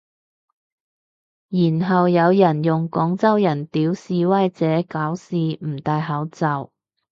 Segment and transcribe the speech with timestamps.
[1.49, 6.71] 然後有人用廣州人屌示威者搞事唔戴口罩